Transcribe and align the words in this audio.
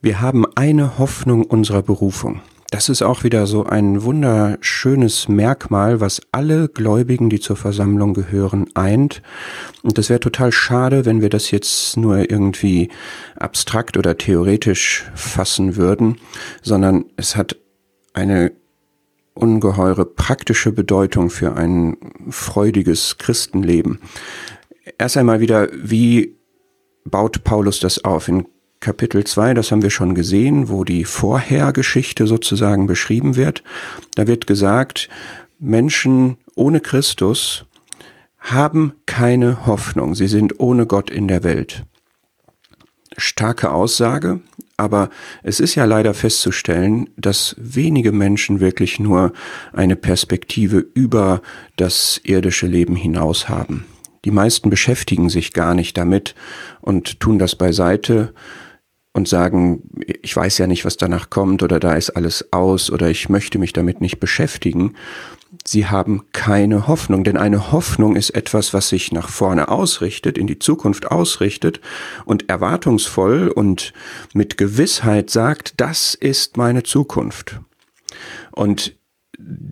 Wir 0.00 0.20
haben 0.20 0.46
eine 0.54 0.98
Hoffnung 0.98 1.44
unserer 1.44 1.82
Berufung. 1.82 2.40
Das 2.70 2.88
ist 2.88 3.02
auch 3.02 3.24
wieder 3.24 3.48
so 3.48 3.64
ein 3.64 4.04
wunderschönes 4.04 5.26
Merkmal, 5.28 6.00
was 6.00 6.20
alle 6.30 6.68
Gläubigen, 6.68 7.30
die 7.30 7.40
zur 7.40 7.56
Versammlung 7.56 8.14
gehören, 8.14 8.66
eint. 8.74 9.22
Und 9.82 9.98
das 9.98 10.08
wäre 10.08 10.20
total 10.20 10.52
schade, 10.52 11.04
wenn 11.04 11.20
wir 11.20 11.30
das 11.30 11.50
jetzt 11.50 11.96
nur 11.96 12.30
irgendwie 12.30 12.90
abstrakt 13.36 13.96
oder 13.96 14.16
theoretisch 14.16 15.10
fassen 15.16 15.74
würden, 15.74 16.18
sondern 16.62 17.06
es 17.16 17.34
hat 17.34 17.56
eine 18.12 18.52
ungeheure 19.34 20.04
praktische 20.04 20.70
Bedeutung 20.70 21.28
für 21.30 21.56
ein 21.56 21.96
freudiges 22.28 23.18
Christenleben. 23.18 23.98
Erst 24.96 25.16
einmal 25.16 25.40
wieder, 25.40 25.68
wie 25.74 26.36
baut 27.04 27.42
Paulus 27.42 27.80
das 27.80 28.04
auf? 28.04 28.28
In 28.28 28.46
Kapitel 28.80 29.24
2, 29.24 29.54
das 29.54 29.72
haben 29.72 29.82
wir 29.82 29.90
schon 29.90 30.14
gesehen, 30.14 30.68
wo 30.68 30.84
die 30.84 31.04
Vorhergeschichte 31.04 32.26
sozusagen 32.26 32.86
beschrieben 32.86 33.34
wird. 33.34 33.64
Da 34.14 34.26
wird 34.26 34.46
gesagt, 34.46 35.08
Menschen 35.58 36.36
ohne 36.54 36.80
Christus 36.80 37.64
haben 38.38 38.92
keine 39.06 39.66
Hoffnung. 39.66 40.14
Sie 40.14 40.28
sind 40.28 40.60
ohne 40.60 40.86
Gott 40.86 41.10
in 41.10 41.26
der 41.26 41.42
Welt. 41.42 41.84
Starke 43.16 43.72
Aussage, 43.72 44.40
aber 44.76 45.10
es 45.42 45.58
ist 45.58 45.74
ja 45.74 45.84
leider 45.84 46.14
festzustellen, 46.14 47.10
dass 47.16 47.56
wenige 47.58 48.12
Menschen 48.12 48.60
wirklich 48.60 49.00
nur 49.00 49.32
eine 49.72 49.96
Perspektive 49.96 50.78
über 50.94 51.42
das 51.76 52.20
irdische 52.22 52.68
Leben 52.68 52.94
hinaus 52.94 53.48
haben. 53.48 53.86
Die 54.24 54.30
meisten 54.30 54.70
beschäftigen 54.70 55.30
sich 55.30 55.52
gar 55.52 55.74
nicht 55.74 55.96
damit 55.96 56.36
und 56.80 57.18
tun 57.18 57.40
das 57.40 57.56
beiseite 57.56 58.32
und 59.12 59.28
sagen, 59.28 59.82
ich 60.22 60.34
weiß 60.36 60.58
ja 60.58 60.66
nicht, 60.66 60.84
was 60.84 60.96
danach 60.96 61.30
kommt 61.30 61.62
oder 61.62 61.80
da 61.80 61.94
ist 61.94 62.10
alles 62.10 62.52
aus 62.52 62.90
oder 62.90 63.08
ich 63.08 63.28
möchte 63.28 63.58
mich 63.58 63.72
damit 63.72 64.00
nicht 64.00 64.20
beschäftigen. 64.20 64.94
Sie 65.66 65.86
haben 65.86 66.24
keine 66.32 66.86
Hoffnung, 66.86 67.24
denn 67.24 67.38
eine 67.38 67.72
Hoffnung 67.72 68.16
ist 68.16 68.30
etwas, 68.30 68.74
was 68.74 68.90
sich 68.90 69.12
nach 69.12 69.30
vorne 69.30 69.68
ausrichtet, 69.68 70.36
in 70.36 70.46
die 70.46 70.58
Zukunft 70.58 71.10
ausrichtet 71.10 71.80
und 72.26 72.50
erwartungsvoll 72.50 73.48
und 73.48 73.94
mit 74.34 74.58
Gewissheit 74.58 75.30
sagt, 75.30 75.80
das 75.80 76.14
ist 76.14 76.58
meine 76.58 76.82
Zukunft. 76.82 77.60
Und 78.52 78.94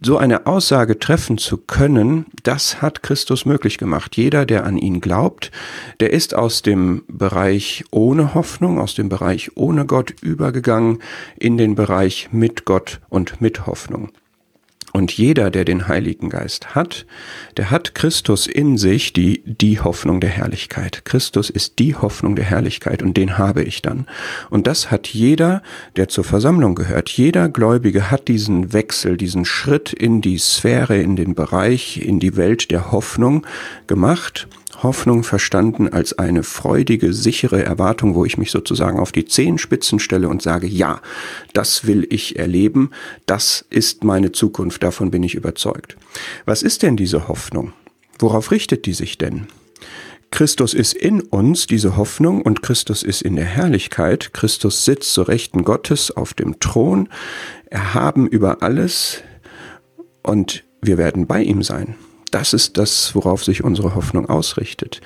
so 0.00 0.16
eine 0.16 0.46
Aussage 0.46 0.98
treffen 0.98 1.36
zu 1.38 1.56
können, 1.56 2.26
das 2.44 2.80
hat 2.80 3.02
Christus 3.02 3.44
möglich 3.44 3.78
gemacht. 3.78 4.16
Jeder, 4.16 4.46
der 4.46 4.64
an 4.64 4.78
ihn 4.78 5.00
glaubt, 5.00 5.50
der 6.00 6.12
ist 6.12 6.34
aus 6.34 6.62
dem 6.62 7.02
Bereich 7.08 7.84
ohne 7.90 8.34
Hoffnung, 8.34 8.78
aus 8.78 8.94
dem 8.94 9.08
Bereich 9.08 9.56
ohne 9.56 9.84
Gott 9.84 10.14
übergegangen 10.22 11.00
in 11.36 11.56
den 11.56 11.74
Bereich 11.74 12.28
mit 12.32 12.64
Gott 12.64 13.00
und 13.08 13.40
mit 13.40 13.66
Hoffnung. 13.66 14.10
Und 14.92 15.12
jeder, 15.12 15.50
der 15.50 15.64
den 15.64 15.86
Heiligen 15.86 16.30
Geist 16.30 16.74
hat, 16.74 17.06
der 17.56 17.70
hat 17.70 17.94
Christus 17.94 18.46
in 18.46 18.78
sich, 18.78 19.12
die, 19.12 19.42
die 19.44 19.80
Hoffnung 19.80 20.20
der 20.20 20.30
Herrlichkeit. 20.30 21.04
Christus 21.04 21.50
ist 21.50 21.78
die 21.78 21.94
Hoffnung 21.94 22.36
der 22.36 22.46
Herrlichkeit 22.46 23.02
und 23.02 23.16
den 23.16 23.36
habe 23.38 23.62
ich 23.62 23.82
dann. 23.82 24.06
Und 24.50 24.66
das 24.66 24.90
hat 24.90 25.08
jeder, 25.08 25.62
der 25.96 26.08
zur 26.08 26.24
Versammlung 26.24 26.74
gehört. 26.74 27.10
Jeder 27.10 27.48
Gläubige 27.48 28.10
hat 28.10 28.28
diesen 28.28 28.72
Wechsel, 28.72 29.16
diesen 29.16 29.44
Schritt 29.44 29.92
in 29.92 30.20
die 30.20 30.38
Sphäre, 30.38 30.98
in 30.98 31.16
den 31.16 31.34
Bereich, 31.34 31.98
in 31.98 32.18
die 32.18 32.36
Welt 32.36 32.70
der 32.70 32.90
Hoffnung 32.90 33.46
gemacht 33.86 34.48
Hoffnung 34.82 35.24
verstanden 35.24 35.88
als 35.88 36.18
eine 36.18 36.42
freudige, 36.42 37.12
sichere 37.12 37.62
Erwartung, 37.62 38.14
wo 38.14 38.24
ich 38.24 38.38
mich 38.38 38.50
sozusagen 38.50 39.00
auf 39.00 39.12
die 39.12 39.24
Zehenspitzen 39.24 39.98
stelle 39.98 40.28
und 40.28 40.40
sage, 40.40 40.66
ja, 40.66 41.00
das 41.52 41.86
will 41.86 42.06
ich 42.10 42.38
erleben, 42.38 42.90
das 43.26 43.64
ist 43.70 44.04
meine 44.04 44.32
Zukunft, 44.32 44.82
davon 44.82 45.10
bin 45.10 45.22
ich 45.22 45.34
überzeugt. 45.34 45.96
Was 46.44 46.62
ist 46.62 46.82
denn 46.82 46.96
diese 46.96 47.28
Hoffnung? 47.28 47.72
Worauf 48.18 48.50
richtet 48.50 48.86
die 48.86 48.92
sich 48.92 49.18
denn? 49.18 49.46
Christus 50.30 50.74
ist 50.74 50.92
in 50.92 51.22
uns, 51.22 51.66
diese 51.66 51.96
Hoffnung, 51.96 52.42
und 52.42 52.62
Christus 52.62 53.02
ist 53.02 53.22
in 53.22 53.36
der 53.36 53.46
Herrlichkeit. 53.46 54.34
Christus 54.34 54.84
sitzt 54.84 55.12
zur 55.14 55.28
Rechten 55.28 55.64
Gottes 55.64 56.10
auf 56.10 56.34
dem 56.34 56.60
Thron, 56.60 57.08
erhaben 57.70 58.26
über 58.26 58.62
alles, 58.62 59.22
und 60.22 60.64
wir 60.82 60.98
werden 60.98 61.26
bei 61.26 61.42
ihm 61.42 61.62
sein. 61.62 61.94
Das 62.30 62.52
ist 62.52 62.76
das, 62.76 63.14
worauf 63.14 63.44
sich 63.44 63.64
unsere 63.64 63.94
Hoffnung 63.94 64.28
ausrichtet. 64.28 65.00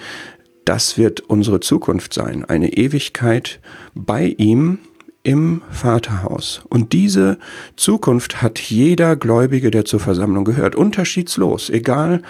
Das 0.65 0.97
wird 0.99 1.21
unsere 1.21 1.61
Zukunft 1.61 2.15
sein, 2.15 2.45
eine 2.45 2.73
Ewigkeit 2.73 3.61
bei 3.95 4.35
ihm 4.39 4.79
im 5.25 5.63
Vaterhaus. 5.71 6.63
Und 6.69 6.93
diese 6.93 7.39
Zukunft 7.77 8.43
hat 8.43 8.59
jeder 8.59 9.17
Gläubige, 9.17 9.71
der 9.71 9.85
zur 9.85 10.01
Versammlung 10.01 10.45
gehört, 10.45 10.75
unterschiedslos, 10.75 11.71
egal 11.71 12.23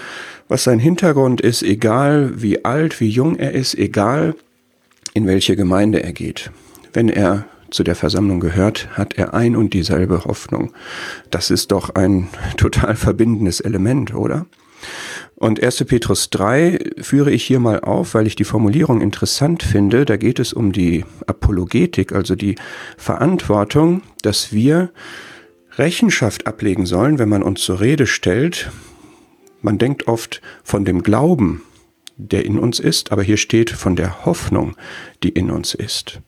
was 0.49 0.65
sein 0.65 0.79
Hintergrund 0.79 1.41
ist, 1.41 1.63
egal 1.63 2.43
wie 2.43 2.65
alt, 2.65 3.01
wie 3.01 3.09
jung 3.09 3.37
er 3.37 3.53
ist, 3.53 3.75
egal 3.75 4.35
in 5.15 5.27
welche 5.27 5.57
Gemeinde 5.57 6.03
er 6.03 6.13
geht. 6.13 6.51
Wenn 6.93 7.09
er 7.09 7.47
zu 7.71 7.83
der 7.83 7.95
Versammlung 7.95 8.41
gehört, 8.41 8.89
hat 8.93 9.15
er 9.15 9.33
ein 9.33 9.57
und 9.57 9.73
dieselbe 9.73 10.27
Hoffnung. 10.27 10.73
Das 11.31 11.51
ist 11.51 11.73
doch 11.73 11.95
ein 11.95 12.29
total 12.59 12.97
verbindendes 12.97 13.61
Element, 13.61 14.15
oder? 14.15 14.45
Und 15.37 15.63
1. 15.63 15.85
Petrus 15.85 16.31
3 16.31 16.79
führe 17.01 17.33
ich 17.33 17.45
hier 17.45 17.59
mal 17.59 17.81
auf, 17.81 18.15
weil 18.15 18.27
ich 18.27 18.37
die 18.37 18.45
Formulierung 18.45 19.01
interessant 19.01 19.63
finde. 19.63 20.05
Da 20.05 20.17
geht 20.17 20.39
es 20.39 20.53
um 20.53 20.73
die 20.73 21.05
Apologetik, 21.27 22.13
also 22.13 22.37
die 22.37 22.55
Verantwortung, 22.97 24.03
dass 24.23 24.53
wir 24.53 24.93
Rechenschaft 25.77 26.47
ablegen 26.47 26.87
sollen, 26.87 27.19
wenn 27.19 27.29
man 27.29 27.43
uns 27.43 27.63
zur 27.63 27.81
Rede 27.81 28.07
stellt. 28.07 28.71
Man 29.63 29.79
denkt 29.79 30.07
oft 30.07 30.43
von 30.63 30.85
dem 30.85 31.03
Glauben, 31.03 31.63
der 32.17 32.45
in 32.45 32.59
uns 32.59 32.79
ist, 32.79 33.11
aber 33.11 33.23
hier 33.23 33.37
steht 33.37 33.71
von 33.71 33.97
der 33.97 34.25
Hoffnung, 34.25 34.77
die 35.23 35.31
in 35.31 35.51
uns 35.51 35.75
ist. 35.75 36.21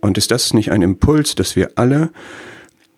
Und 0.00 0.18
ist 0.18 0.30
das 0.30 0.52
nicht 0.52 0.70
ein 0.72 0.82
Impuls, 0.82 1.34
dass 1.34 1.56
wir 1.56 1.72
alle 1.76 2.10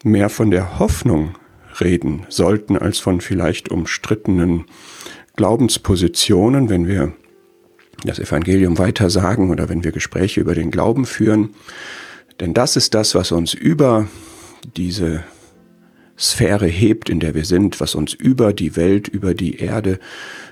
mehr 0.04 0.28
von 0.28 0.50
der 0.50 0.78
Hoffnung 0.78 1.34
reden 1.81 2.27
sollten 2.28 2.77
als 2.77 2.99
von 2.99 3.21
vielleicht 3.21 3.71
umstrittenen 3.71 4.65
Glaubenspositionen, 5.37 6.69
wenn 6.69 6.87
wir 6.87 7.12
das 8.05 8.19
Evangelium 8.19 8.78
weiter 8.78 9.11
sagen 9.11 9.50
oder 9.50 9.69
wenn 9.69 9.84
wir 9.84 9.93
Gespräche 9.93 10.41
über 10.41 10.55
den 10.55 10.71
Glauben 10.71 11.06
führen. 11.06 11.50
Denn 12.41 12.55
das 12.55 12.77
ist 12.77 12.94
das, 12.94 13.15
was 13.15 13.33
uns 13.33 13.55
über 13.55 14.09
diese 14.77 15.25
Sphäre 16.19 16.66
hebt, 16.66 17.09
in 17.09 17.21
der 17.21 17.34
wir 17.34 17.44
sind, 17.44 17.81
was 17.81 17.95
uns 17.95 18.12
über 18.12 18.53
die 18.53 18.77
Welt, 18.77 19.09
über 19.09 19.34
die 19.34 19.56
Erde, 19.56 19.99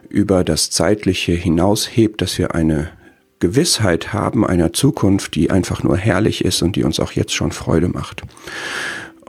über 0.08 0.44
das 0.44 0.70
Zeitliche 0.70 1.32
hinaushebt, 1.32 2.20
dass 2.20 2.38
wir 2.38 2.54
eine 2.54 2.90
Gewissheit 3.38 4.12
haben 4.12 4.46
einer 4.46 4.72
Zukunft, 4.72 5.34
die 5.34 5.50
einfach 5.50 5.82
nur 5.82 5.96
herrlich 5.96 6.44
ist 6.44 6.62
und 6.62 6.76
die 6.76 6.84
uns 6.84 7.00
auch 7.00 7.12
jetzt 7.12 7.34
schon 7.34 7.52
Freude 7.52 7.88
macht. 7.88 8.22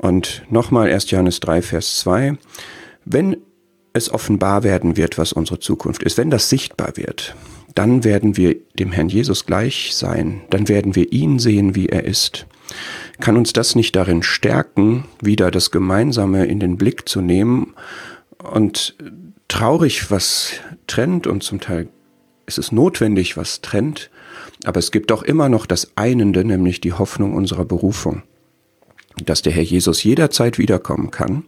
Und 0.01 0.43
nochmal 0.49 0.91
1. 0.91 1.09
Johannes 1.11 1.39
3, 1.39 1.61
Vers 1.61 1.99
2. 1.99 2.37
Wenn 3.05 3.37
es 3.93 4.11
offenbar 4.11 4.63
werden 4.63 4.95
wird, 4.95 5.17
was 5.17 5.33
unsere 5.33 5.59
Zukunft 5.59 6.03
ist, 6.03 6.17
wenn 6.17 6.29
das 6.29 6.49
sichtbar 6.49 6.97
wird, 6.97 7.35
dann 7.73 8.03
werden 8.03 8.37
wir 8.37 8.55
dem 8.79 8.91
Herrn 8.91 9.09
Jesus 9.09 9.45
gleich 9.45 9.95
sein, 9.95 10.41
dann 10.49 10.67
werden 10.67 10.95
wir 10.95 11.11
ihn 11.11 11.39
sehen, 11.39 11.75
wie 11.75 11.89
er 11.89 12.05
ist. 12.05 12.47
Kann 13.19 13.37
uns 13.37 13.53
das 13.53 13.75
nicht 13.75 13.95
darin 13.95 14.23
stärken, 14.23 15.05
wieder 15.21 15.51
das 15.51 15.71
Gemeinsame 15.71 16.45
in 16.45 16.59
den 16.59 16.77
Blick 16.77 17.07
zu 17.07 17.21
nehmen 17.21 17.73
und 18.37 18.95
traurig, 19.47 20.11
was 20.11 20.53
trennt 20.85 21.27
und 21.27 21.43
zum 21.43 21.59
Teil 21.59 21.87
ist 22.45 22.57
es 22.57 22.71
notwendig, 22.71 23.37
was 23.37 23.61
trennt, 23.61 24.09
aber 24.63 24.79
es 24.79 24.91
gibt 24.91 25.11
doch 25.11 25.23
immer 25.23 25.49
noch 25.49 25.65
das 25.65 25.91
Einende, 25.95 26.43
nämlich 26.45 26.81
die 26.81 26.93
Hoffnung 26.93 27.33
unserer 27.33 27.65
Berufung 27.65 28.23
dass 29.25 29.41
der 29.41 29.53
Herr 29.53 29.63
Jesus 29.63 30.03
jederzeit 30.03 30.57
wiederkommen 30.57 31.11
kann 31.11 31.43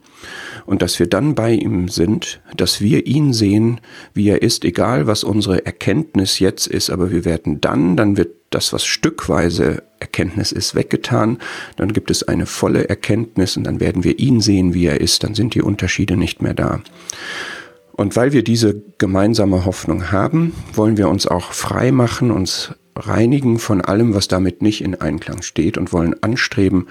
und 0.66 0.82
dass 0.82 0.98
wir 0.98 1.06
dann 1.06 1.34
bei 1.34 1.52
ihm 1.52 1.88
sind, 1.88 2.40
dass 2.56 2.80
wir 2.80 3.06
ihn 3.06 3.32
sehen, 3.32 3.80
wie 4.14 4.28
er 4.28 4.42
ist, 4.42 4.64
egal 4.64 5.06
was 5.06 5.24
unsere 5.24 5.64
Erkenntnis 5.64 6.38
jetzt 6.38 6.66
ist, 6.66 6.90
aber 6.90 7.10
wir 7.10 7.24
werden 7.24 7.60
dann, 7.60 7.96
dann 7.96 8.16
wird 8.16 8.30
das, 8.50 8.72
was 8.72 8.84
stückweise 8.84 9.82
Erkenntnis 10.00 10.50
ist, 10.50 10.74
weggetan, 10.74 11.38
dann 11.76 11.92
gibt 11.92 12.10
es 12.10 12.24
eine 12.24 12.46
volle 12.46 12.88
Erkenntnis 12.88 13.56
und 13.56 13.64
dann 13.64 13.80
werden 13.80 14.02
wir 14.02 14.18
ihn 14.18 14.40
sehen, 14.40 14.74
wie 14.74 14.86
er 14.86 15.00
ist, 15.00 15.22
dann 15.22 15.34
sind 15.34 15.54
die 15.54 15.62
Unterschiede 15.62 16.16
nicht 16.16 16.42
mehr 16.42 16.54
da. 16.54 16.80
Und 17.92 18.16
weil 18.16 18.32
wir 18.32 18.42
diese 18.42 18.82
gemeinsame 18.98 19.66
Hoffnung 19.66 20.10
haben, 20.10 20.54
wollen 20.72 20.96
wir 20.96 21.08
uns 21.08 21.26
auch 21.26 21.52
frei 21.52 21.92
machen, 21.92 22.30
uns 22.30 22.74
reinigen 22.96 23.58
von 23.58 23.80
allem, 23.80 24.14
was 24.14 24.28
damit 24.28 24.62
nicht 24.62 24.82
in 24.82 25.00
Einklang 25.00 25.42
steht 25.42 25.78
und 25.78 25.92
wollen 25.92 26.22
anstreben, 26.22 26.88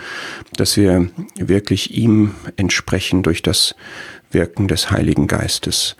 dass 0.53 0.77
wir 0.77 1.07
wirklich 1.35 1.95
ihm 1.95 2.35
entsprechen 2.55 3.23
durch 3.23 3.41
das 3.41 3.75
Wirken 4.31 4.67
des 4.67 4.91
Heiligen 4.91 5.27
Geistes. 5.27 5.95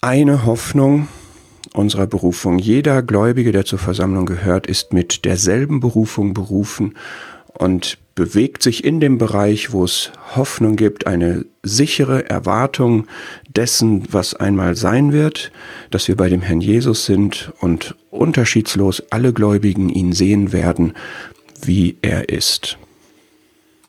Eine 0.00 0.46
Hoffnung 0.46 1.08
unserer 1.74 2.06
Berufung. 2.06 2.58
Jeder 2.58 3.02
Gläubige, 3.02 3.52
der 3.52 3.64
zur 3.64 3.78
Versammlung 3.78 4.26
gehört, 4.26 4.66
ist 4.66 4.92
mit 4.92 5.24
derselben 5.24 5.80
Berufung 5.80 6.34
berufen 6.34 6.94
und 7.60 7.98
bewegt 8.14 8.62
sich 8.62 8.84
in 8.84 9.00
dem 9.00 9.18
Bereich, 9.18 9.72
wo 9.72 9.84
es 9.84 10.12
Hoffnung 10.34 10.76
gibt, 10.76 11.06
eine 11.06 11.44
sichere 11.62 12.28
Erwartung 12.28 13.06
dessen, 13.54 14.04
was 14.10 14.34
einmal 14.34 14.76
sein 14.76 15.12
wird, 15.12 15.52
dass 15.90 16.08
wir 16.08 16.16
bei 16.16 16.30
dem 16.30 16.40
Herrn 16.40 16.62
Jesus 16.62 17.04
sind 17.04 17.52
und 17.60 17.96
unterschiedslos 18.10 19.02
alle 19.10 19.34
Gläubigen 19.34 19.90
ihn 19.90 20.14
sehen 20.14 20.54
werden, 20.54 20.94
wie 21.62 21.98
er 22.00 22.30
ist. 22.30 22.78